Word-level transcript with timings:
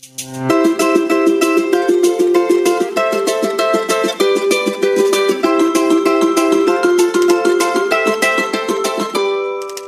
The 0.00 0.06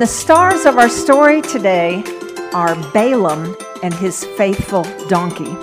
stars 0.08 0.66
of 0.66 0.78
our 0.78 0.88
story 0.88 1.42
today 1.42 2.02
are 2.52 2.74
Balaam 2.92 3.56
and 3.84 3.94
his 3.94 4.24
faithful 4.24 4.82
donkey. 5.06 5.54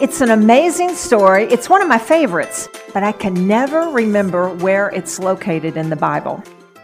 It's 0.00 0.20
an 0.20 0.30
amazing 0.30 0.94
story. 0.94 1.46
It's 1.46 1.68
one 1.68 1.82
of 1.82 1.88
my 1.88 1.98
favorites, 1.98 2.68
but 2.94 3.02
I 3.02 3.10
can 3.10 3.48
never 3.48 3.90
remember 3.90 4.54
where 4.54 4.90
it's 4.90 5.18
located 5.18 5.76
in 5.76 5.90
the 5.90 5.96
Bible. 5.96 6.40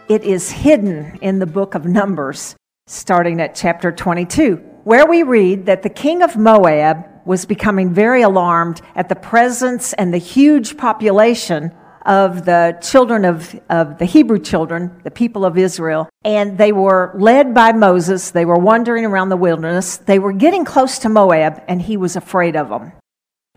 It 0.09 0.25
is 0.25 0.51
hidden 0.51 1.17
in 1.21 1.39
the 1.39 1.45
book 1.45 1.75
of 1.75 1.85
Numbers, 1.85 2.57
starting 2.87 3.39
at 3.39 3.55
chapter 3.55 3.93
22, 3.93 4.74
where 4.85 5.07
we 5.07 5.23
read 5.23 5.65
that 5.65 5.81
the 5.81 5.89
king 5.89 6.21
of 6.21 6.37
Moab 6.37 7.05
was 7.25 7.43
becoming 7.43 7.91
very 7.91 8.21
alarmed 8.21 8.81
at 8.95 9.09
the 9.09 9.15
presence 9.15 9.93
and 9.93 10.13
the 10.13 10.19
huge 10.19 10.77
population 10.77 11.75
of 12.05 12.45
the 12.45 12.77
children 12.83 13.25
of, 13.25 13.59
of 13.67 13.97
the 13.97 14.05
Hebrew 14.05 14.37
children, 14.37 15.01
the 15.03 15.09
people 15.09 15.43
of 15.43 15.57
Israel, 15.57 16.07
and 16.23 16.55
they 16.59 16.71
were 16.71 17.15
led 17.17 17.51
by 17.51 17.71
Moses. 17.71 18.29
They 18.29 18.45
were 18.45 18.59
wandering 18.59 19.05
around 19.05 19.29
the 19.29 19.37
wilderness. 19.37 19.97
They 19.97 20.19
were 20.19 20.33
getting 20.33 20.65
close 20.65 20.99
to 20.99 21.09
Moab, 21.09 21.63
and 21.67 21.81
he 21.81 21.97
was 21.97 22.15
afraid 22.15 22.55
of 22.55 22.69
them. 22.69 22.91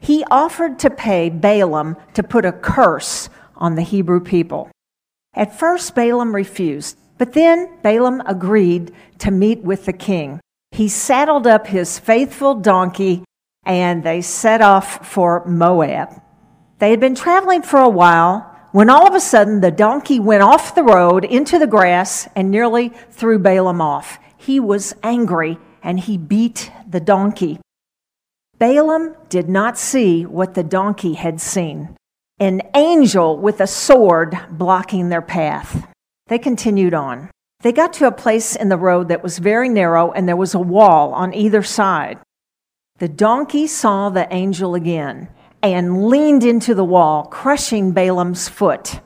He 0.01 0.25
offered 0.31 0.79
to 0.79 0.89
pay 0.89 1.29
Balaam 1.29 1.99
to 2.15 2.23
put 2.23 2.47
a 2.47 2.53
curse 2.53 3.29
on 3.55 3.75
the 3.75 3.83
Hebrew 3.83 4.21
people. 4.21 4.71
At 5.35 5.59
first, 5.59 5.95
Balaam 5.95 6.35
refused, 6.35 6.97
but 7.19 7.35
then 7.35 7.69
Balaam 7.83 8.23
agreed 8.25 8.95
to 9.19 9.31
meet 9.31 9.61
with 9.61 9.85
the 9.85 9.93
king. 9.93 10.41
He 10.73 10.89
saddled 10.89 11.47
up 11.47 11.67
his 11.67 11.99
faithful 11.99 12.55
donkey 12.55 13.25
and 13.65 14.03
they 14.03 14.23
set 14.23 14.61
off 14.61 15.07
for 15.07 15.45
Moab. 15.45 16.23
They 16.79 16.91
had 16.91 17.01
been 17.01 17.15
traveling 17.15 17.63
for 17.63 17.81
a 17.81 17.89
while 17.89 18.55
when 18.73 18.91
all 18.91 19.07
of 19.07 19.15
a 19.15 19.21
sudden 19.21 19.61
the 19.61 19.71
donkey 19.71 20.21
went 20.21 20.43
off 20.43 20.75
the 20.75 20.85
road 20.85 21.25
into 21.25 21.59
the 21.59 21.67
grass 21.67 22.29
and 22.37 22.51
nearly 22.51 22.91
threw 23.11 23.39
Balaam 23.39 23.81
off. 23.81 24.19
He 24.37 24.61
was 24.61 24.95
angry 25.03 25.59
and 25.83 25.99
he 25.99 26.17
beat 26.17 26.71
the 26.89 27.01
donkey. 27.01 27.59
Balaam 28.59 29.17
did 29.29 29.49
not 29.49 29.79
see 29.79 30.27
what 30.27 30.55
the 30.55 30.65
donkey 30.65 31.15
had 31.15 31.41
seen 31.41 31.97
an 32.41 32.63
angel 32.75 33.37
with 33.37 33.61
a 33.61 33.67
sword 33.67 34.39
blocking 34.51 35.09
their 35.09 35.23
path. 35.23 35.89
They 36.29 36.39
continued 36.39 36.95
on. 36.95 37.31
They 37.61 37.73
got 37.73 37.93
to 37.95 38.07
a 38.07 38.13
place 38.13 38.55
in 38.55 38.69
the 38.69 38.77
road 38.77 39.09
that 39.09 39.23
was 39.23 39.39
very 39.39 39.69
narrow 39.69 40.13
and 40.13 40.29
there 40.29 40.37
was 40.37 40.55
a 40.55 40.61
wall 40.61 41.13
on 41.13 41.35
either 41.35 41.63
side. 41.63 42.19
The 42.99 43.09
donkey 43.09 43.67
saw 43.67 44.11
the 44.11 44.33
angel 44.33 44.75
again 44.77 45.29
and 45.61 46.07
leaned 46.07 46.45
into 46.45 46.75
the 46.75 46.85
wall, 46.85 47.25
crushing 47.25 47.93
Balaam's 47.93 48.49
foot. 48.49 49.01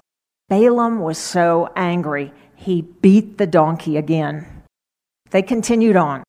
Balaam 0.51 1.01
was 1.01 1.17
so 1.17 1.71
angry, 1.75 2.33
he 2.55 2.83
beat 2.83 3.39
the 3.39 3.47
donkey 3.47 3.97
again. 3.97 4.47
They 5.31 5.41
continued 5.43 5.97
on, 5.97 6.23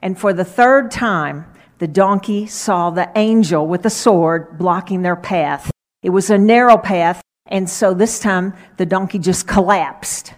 and 0.00 0.18
for 0.18 0.32
the 0.32 0.44
third 0.44 0.90
time, 0.90 1.46
the 1.78 1.86
donkey 1.86 2.46
saw 2.46 2.90
the 2.90 3.10
angel 3.14 3.66
with 3.66 3.82
the 3.82 3.90
sword 3.90 4.58
blocking 4.58 5.02
their 5.02 5.16
path. 5.16 5.70
It 6.02 6.10
was 6.10 6.28
a 6.28 6.38
narrow 6.38 6.76
path, 6.76 7.22
and 7.46 7.70
so 7.70 7.94
this 7.94 8.18
time 8.18 8.54
the 8.78 8.86
donkey 8.86 9.20
just 9.20 9.46
collapsed. 9.46 10.34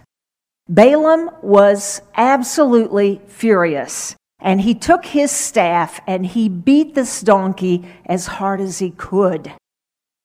Balaam 0.67 1.29
was 1.41 2.01
absolutely 2.15 3.21
furious. 3.27 4.15
And 4.39 4.61
he 4.61 4.75
took 4.75 5.05
his 5.05 5.31
staff 5.31 6.01
and 6.07 6.25
he 6.25 6.49
beat 6.49 6.93
this 6.93 7.21
donkey 7.21 7.85
as 8.05 8.27
hard 8.27 8.61
as 8.61 8.79
he 8.79 8.91
could. 8.91 9.51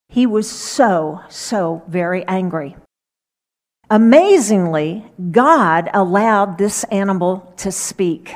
He 0.09 0.25
was 0.25 0.49
so, 0.49 1.21
so 1.29 1.83
very 1.87 2.25
angry. 2.27 2.75
Amazingly, 3.89 5.05
God 5.31 5.89
allowed 5.93 6.57
this 6.57 6.83
animal 6.85 7.53
to 7.57 7.71
speak. 7.71 8.35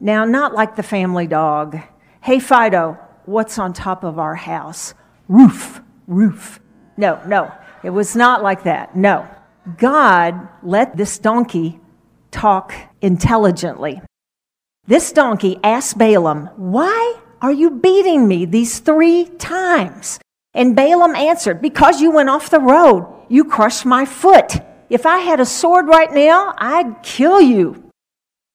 Now, 0.00 0.24
not 0.24 0.54
like 0.54 0.76
the 0.76 0.82
family 0.82 1.26
dog. 1.26 1.78
Hey, 2.22 2.38
Fido, 2.38 2.98
what's 3.24 3.58
on 3.58 3.72
top 3.72 4.04
of 4.04 4.18
our 4.18 4.34
house? 4.34 4.94
Roof, 5.28 5.80
roof. 6.06 6.60
No, 6.96 7.20
no, 7.26 7.52
it 7.82 7.90
was 7.90 8.16
not 8.16 8.42
like 8.42 8.64
that. 8.64 8.96
No. 8.96 9.28
God 9.76 10.48
let 10.62 10.96
this 10.96 11.18
donkey 11.18 11.80
talk 12.30 12.72
intelligently. 13.00 14.00
This 14.86 15.12
donkey 15.12 15.58
asked 15.62 15.98
Balaam, 15.98 16.50
Why 16.56 17.20
are 17.42 17.52
you 17.52 17.70
beating 17.70 18.26
me 18.26 18.46
these 18.46 18.78
three 18.78 19.26
times? 19.38 20.18
And 20.54 20.74
Balaam 20.74 21.14
answered, 21.14 21.60
Because 21.60 22.00
you 22.00 22.10
went 22.10 22.30
off 22.30 22.50
the 22.50 22.60
road. 22.60 23.06
You 23.28 23.44
crushed 23.44 23.84
my 23.84 24.04
foot. 24.04 24.54
If 24.88 25.04
I 25.04 25.18
had 25.18 25.40
a 25.40 25.44
sword 25.44 25.86
right 25.86 26.12
now, 26.12 26.54
I'd 26.56 27.02
kill 27.02 27.40
you. 27.40 27.90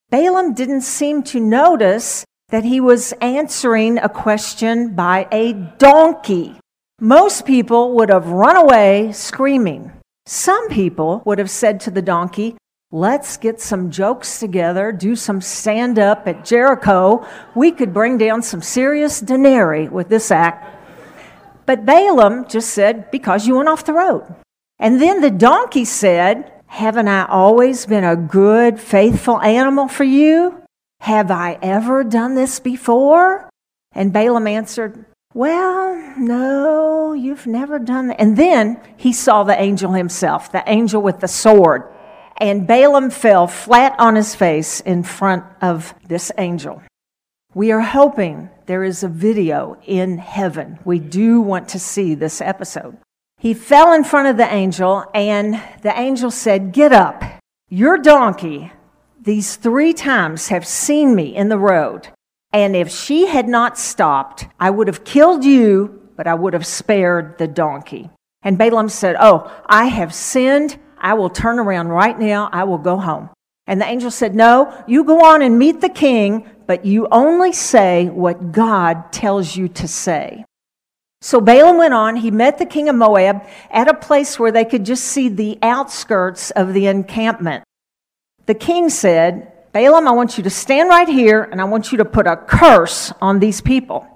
Balaam 0.10 0.54
didn't 0.54 0.82
seem 0.82 1.24
to 1.24 1.40
notice 1.40 2.26
that 2.50 2.64
he 2.64 2.80
was 2.80 3.14
answering 3.14 3.98
a 4.00 4.10
question 4.10 4.96
by 4.96 5.28
a 5.32 5.54
donkey. 5.54 6.60
Most 7.00 7.46
people 7.46 7.96
would 7.96 8.10
have 8.10 8.28
run 8.28 8.56
away 8.56 9.12
screaming. 9.12 9.92
Some 10.26 10.70
people 10.70 11.22
would 11.26 11.40
have 11.40 11.50
said 11.50 11.80
to 11.82 11.92
the 11.92 12.02
donkey, 12.02 12.56
Let's 12.92 13.38
get 13.38 13.60
some 13.60 13.90
jokes 13.90 14.40
together, 14.40 14.92
do 14.92 15.16
some 15.16 15.42
stand 15.42 15.98
up 15.98 16.28
at 16.28 16.46
Jericho. 16.46 17.28
We 17.56 17.72
could 17.72 17.92
bring 17.92 18.20
down 18.20 18.44
some 18.44 18.62
serious 18.62 19.20
denarii 19.20 19.90
with 19.90 20.10
this 20.10 20.30
act. 20.30 20.78
But 21.66 21.86
Balaam 21.86 22.48
just 22.48 22.70
said, 22.70 23.10
Because 23.10 23.48
you 23.48 23.58
went 23.58 23.70
off 23.70 23.86
the 23.86 23.94
road. 23.94 24.36
And 24.80 25.02
then 25.02 25.22
the 25.22 25.32
donkey 25.32 25.86
said, 25.86 26.52
Haven't 26.68 27.08
I 27.08 27.26
always 27.26 27.86
been 27.86 28.04
a 28.04 28.16
good, 28.16 28.80
faithful 28.80 29.42
animal 29.42 29.88
for 29.88 30.04
you? 30.04 30.62
Have 31.02 31.32
I 31.32 31.58
ever 31.62 32.04
done 32.04 32.36
this 32.36 32.60
before? 32.60 33.50
And 33.92 34.14
Balaam 34.14 34.48
answered, 34.48 35.06
Well, 35.34 36.14
no, 36.18 37.14
you've 37.14 37.48
never 37.48 37.80
done 37.80 38.08
that. 38.08 38.22
And 38.22 38.38
then 38.38 38.80
he 38.98 39.14
saw 39.14 39.44
the 39.44 39.60
angel 39.60 39.94
himself, 39.94 40.52
the 40.52 40.64
angel 40.68 41.02
with 41.02 41.20
the 41.20 41.28
sword 41.28 41.84
and 42.38 42.68
Balaam 42.68 43.10
fell 43.10 43.48
flat 43.48 43.96
on 44.00 44.16
his 44.16 44.36
face 44.36 44.80
in 44.80 45.04
front 45.04 45.44
of 45.62 45.94
this 46.08 46.32
angel. 46.38 46.82
We 47.54 47.72
are 47.72 47.82
hoping 47.82 48.50
there 48.66 48.84
is 48.84 49.04
a 49.04 49.08
video 49.08 49.78
in 49.86 50.18
heaven. 50.18 50.80
We 50.84 51.00
do 51.00 51.42
want 51.42 51.70
to 51.70 51.80
see 51.80 52.16
this 52.16 52.42
episode. 52.42 52.98
He 53.38 53.54
fell 53.54 53.94
in 53.94 54.04
front 54.04 54.30
of 54.30 54.38
the 54.38 54.52
angel, 54.52 55.06
and 55.14 55.62
the 55.82 55.98
angel 55.98 56.32
said, 56.32 56.72
Get 56.72 56.92
up. 56.92 57.24
Your 57.70 57.98
donkey, 57.98 58.72
these 59.22 59.56
three 59.56 59.94
times, 59.94 60.48
have 60.48 60.66
seen 60.66 61.16
me 61.16 61.36
in 61.36 61.50
the 61.50 61.60
road. 61.60 62.10
And 62.54 62.76
if 62.76 62.90
she 62.92 63.26
had 63.26 63.48
not 63.48 63.80
stopped, 63.80 64.48
I 64.60 64.70
would 64.70 64.88
have 64.88 65.04
killed 65.04 65.44
you, 65.44 66.02
but 66.16 66.28
I 66.28 66.36
would 66.36 66.54
have 66.54 66.68
spared 66.68 67.40
the 67.40 67.48
donkey. 67.48 68.12
And 68.44 68.58
Balaam 68.58 68.90
said, 68.90 69.16
Oh, 69.20 69.52
I 69.66 69.86
have 69.86 70.14
sinned. 70.14 70.78
I 71.00 71.16
will 71.16 71.32
turn 71.32 71.58
around 71.58 71.88
right 71.88 72.18
now. 72.18 72.50
I 72.54 72.64
will 72.66 72.78
go 72.78 72.98
home. 72.98 73.30
And 73.66 73.82
the 73.82 73.86
angel 73.86 74.12
said, 74.12 74.36
No, 74.36 74.84
you 74.88 75.04
go 75.04 75.26
on 75.26 75.42
and 75.42 75.58
meet 75.58 75.82
the 75.82 75.90
king, 75.90 76.48
but 76.68 76.86
you 76.86 77.08
only 77.12 77.54
say 77.54 78.08
what 78.08 78.52
God 78.52 79.12
tells 79.12 79.56
you 79.56 79.68
to 79.70 79.88
say. 79.88 80.46
So 81.22 81.40
Balaam 81.40 81.78
went 81.78 81.94
on. 81.94 82.18
He 82.18 82.32
met 82.32 82.58
the 82.58 82.66
king 82.66 82.90
of 82.90 82.96
Moab 82.96 83.48
at 83.72 83.88
a 83.88 83.94
place 83.94 84.38
where 84.38 84.52
they 84.52 84.66
could 84.66 84.86
just 84.86 85.06
see 85.06 85.30
the 85.30 85.58
outskirts 85.62 86.52
of 86.52 86.74
the 86.74 86.88
encampment. 86.88 87.64
The 88.46 88.54
king 88.54 88.90
said, 88.90 89.53
Balaam, 89.74 90.08
I 90.08 90.12
want 90.12 90.38
you 90.38 90.44
to 90.44 90.50
stand 90.50 90.90
right 90.90 91.10
here 91.10 91.44
and 91.44 91.60
I 91.60 91.66
want 91.66 91.92
you 91.92 91.98
to 91.98 92.06
put 92.06 92.28
a 92.28 92.38
curse 92.38 93.12
on 93.22 93.40
these 93.40 93.60
people. 93.60 94.08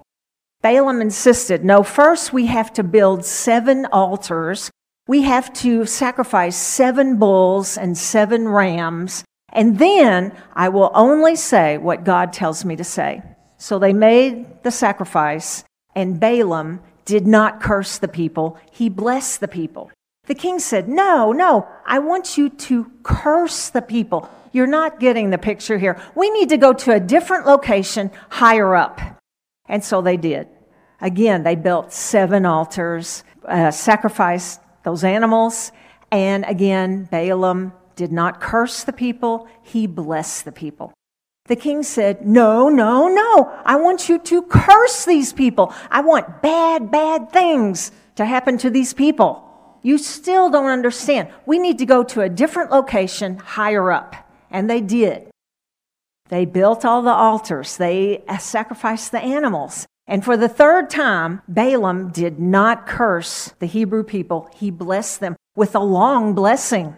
Balaam 0.61 1.01
insisted, 1.01 1.65
No, 1.65 1.83
first 1.83 2.31
we 2.31 2.45
have 2.45 2.71
to 2.73 2.83
build 2.83 3.25
seven 3.25 3.85
altars 3.87 4.71
we 5.07 5.21
have 5.21 5.53
to 5.53 5.85
sacrifice 5.85 6.57
seven 6.57 7.15
bulls 7.15 7.77
and 7.77 7.97
seven 7.97 8.47
rams, 8.49 9.23
and 9.53 9.79
then 9.79 10.35
I 10.53 10.67
will 10.67 10.91
only 10.93 11.37
say 11.37 11.77
what 11.77 12.03
God 12.03 12.33
tells 12.33 12.65
me 12.65 12.75
to 12.75 12.83
say. 12.83 13.23
So 13.57 13.79
they 13.79 13.93
made 13.93 14.63
the 14.63 14.71
sacrifice, 14.71 15.63
and 15.95 16.19
Balaam 16.19 16.81
did 17.05 17.25
not 17.25 17.61
curse 17.61 17.97
the 17.97 18.09
people, 18.09 18.57
he 18.69 18.89
blessed 18.89 19.39
the 19.39 19.47
people. 19.47 19.89
The 20.27 20.35
king 20.35 20.59
said, 20.59 20.87
No, 20.87 21.31
no, 21.31 21.67
I 21.85 21.99
want 21.99 22.37
you 22.37 22.49
to 22.49 22.91
curse 23.03 23.69
the 23.69 23.81
people. 23.81 24.29
You're 24.51 24.67
not 24.67 24.99
getting 24.99 25.29
the 25.29 25.37
picture 25.37 25.77
here. 25.77 26.01
We 26.15 26.29
need 26.29 26.49
to 26.49 26.57
go 26.57 26.73
to 26.73 26.93
a 26.93 26.99
different 26.99 27.45
location 27.45 28.11
higher 28.29 28.75
up. 28.75 28.99
And 29.67 29.83
so 29.83 30.01
they 30.01 30.17
did. 30.17 30.47
Again, 31.01 31.43
they 31.43 31.55
built 31.55 31.93
seven 31.93 32.45
altars, 32.45 33.23
uh, 33.45 33.71
sacrificed 33.71 34.61
those 34.83 35.03
animals. 35.03 35.71
And 36.11 36.45
again, 36.45 37.07
Balaam 37.11 37.73
did 37.95 38.11
not 38.11 38.39
curse 38.39 38.83
the 38.83 38.93
people, 38.93 39.47
he 39.63 39.87
blessed 39.87 40.45
the 40.45 40.51
people. 40.51 40.93
The 41.45 41.55
king 41.55 41.83
said, 41.83 42.25
No, 42.25 42.67
no, 42.67 43.07
no. 43.07 43.51
I 43.63 43.77
want 43.77 44.09
you 44.09 44.19
to 44.19 44.41
curse 44.43 45.05
these 45.05 45.31
people. 45.31 45.73
I 45.89 46.01
want 46.01 46.41
bad, 46.41 46.91
bad 46.91 47.31
things 47.31 47.91
to 48.15 48.25
happen 48.25 48.57
to 48.59 48.69
these 48.69 48.93
people. 48.93 49.46
You 49.81 49.97
still 49.97 50.49
don't 50.49 50.69
understand. 50.69 51.29
We 51.45 51.59
need 51.59 51.77
to 51.79 51.85
go 51.85 52.03
to 52.03 52.21
a 52.21 52.29
different 52.29 52.71
location 52.71 53.37
higher 53.37 53.91
up. 53.91 54.15
And 54.49 54.69
they 54.69 54.81
did. 54.81 55.29
They 56.29 56.45
built 56.45 56.83
all 56.83 57.01
the 57.01 57.09
altars, 57.09 57.77
they 57.77 58.23
uh, 58.27 58.37
sacrificed 58.37 59.11
the 59.11 59.21
animals. 59.21 59.85
And 60.07 60.23
for 60.23 60.37
the 60.37 60.49
third 60.49 60.89
time, 60.89 61.41
Balaam 61.47 62.11
did 62.11 62.39
not 62.39 62.87
curse 62.87 63.53
the 63.59 63.65
Hebrew 63.65 64.03
people, 64.03 64.49
he 64.55 64.71
blessed 64.71 65.19
them 65.19 65.35
with 65.55 65.75
a 65.75 65.79
long 65.79 66.33
blessing. 66.33 66.95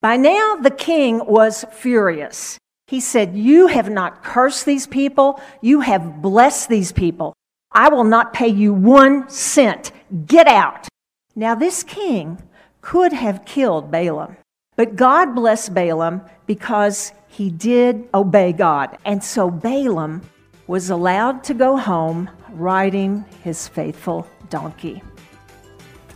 By 0.00 0.16
now, 0.16 0.56
the 0.56 0.70
king 0.70 1.24
was 1.26 1.64
furious. 1.72 2.58
He 2.86 3.00
said, 3.00 3.36
You 3.36 3.66
have 3.66 3.90
not 3.90 4.22
cursed 4.22 4.66
these 4.66 4.86
people, 4.86 5.40
you 5.60 5.80
have 5.80 6.22
blessed 6.22 6.68
these 6.68 6.92
people. 6.92 7.34
I 7.72 7.88
will 7.88 8.04
not 8.04 8.32
pay 8.32 8.48
you 8.48 8.72
one 8.72 9.28
cent. 9.28 9.92
Get 10.26 10.46
out. 10.46 10.88
Now, 11.38 11.54
this 11.54 11.82
king 11.82 12.42
could 12.80 13.12
have 13.12 13.44
killed 13.44 13.90
Balaam, 13.90 14.38
but 14.74 14.96
God 14.96 15.34
blessed 15.34 15.74
Balaam 15.74 16.22
because 16.46 17.12
he 17.28 17.50
did 17.50 18.08
obey 18.14 18.54
God. 18.54 18.96
And 19.04 19.22
so 19.22 19.50
Balaam 19.50 20.22
was 20.66 20.88
allowed 20.88 21.44
to 21.44 21.52
go 21.52 21.76
home 21.76 22.30
riding 22.52 23.22
his 23.44 23.68
faithful 23.68 24.26
donkey. 24.48 25.02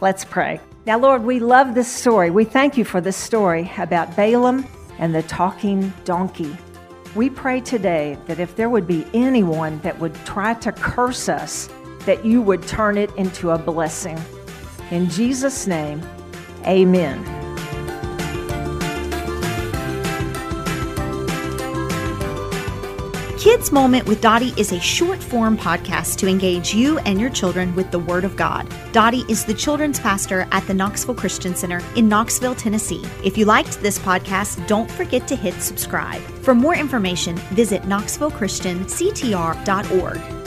Let's 0.00 0.24
pray. 0.24 0.58
Now, 0.86 0.98
Lord, 0.98 1.22
we 1.22 1.38
love 1.38 1.74
this 1.74 1.92
story. 1.92 2.30
We 2.30 2.46
thank 2.46 2.78
you 2.78 2.86
for 2.86 3.02
this 3.02 3.18
story 3.18 3.70
about 3.76 4.16
Balaam 4.16 4.64
and 4.98 5.14
the 5.14 5.22
talking 5.24 5.92
donkey. 6.06 6.56
We 7.14 7.28
pray 7.28 7.60
today 7.60 8.16
that 8.26 8.40
if 8.40 8.56
there 8.56 8.70
would 8.70 8.86
be 8.86 9.04
anyone 9.12 9.80
that 9.80 9.98
would 9.98 10.14
try 10.24 10.54
to 10.54 10.72
curse 10.72 11.28
us, 11.28 11.68
that 12.06 12.24
you 12.24 12.40
would 12.40 12.66
turn 12.66 12.96
it 12.96 13.14
into 13.16 13.50
a 13.50 13.58
blessing. 13.58 14.18
In 14.90 15.08
Jesus' 15.08 15.66
name, 15.66 16.02
amen. 16.66 17.40
Kids 23.40 23.72
Moment 23.72 24.06
with 24.06 24.20
Dottie 24.20 24.52
is 24.58 24.70
a 24.70 24.78
short 24.78 25.18
form 25.18 25.56
podcast 25.56 26.18
to 26.18 26.26
engage 26.26 26.74
you 26.74 26.98
and 27.00 27.18
your 27.18 27.30
children 27.30 27.74
with 27.74 27.90
the 27.90 27.98
Word 27.98 28.24
of 28.24 28.36
God. 28.36 28.70
Dottie 28.92 29.24
is 29.30 29.46
the 29.46 29.54
children's 29.54 29.98
pastor 29.98 30.46
at 30.52 30.66
the 30.66 30.74
Knoxville 30.74 31.14
Christian 31.14 31.54
Center 31.54 31.80
in 31.96 32.06
Knoxville, 32.06 32.54
Tennessee. 32.54 33.02
If 33.24 33.38
you 33.38 33.46
liked 33.46 33.80
this 33.80 33.98
podcast, 33.98 34.66
don't 34.66 34.90
forget 34.90 35.26
to 35.28 35.36
hit 35.36 35.54
subscribe. 35.54 36.20
For 36.42 36.54
more 36.54 36.74
information, 36.74 37.36
visit 37.54 37.80
knoxvillechristianctr.org. 37.84 40.39